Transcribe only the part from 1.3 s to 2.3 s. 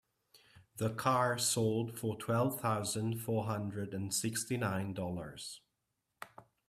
sold for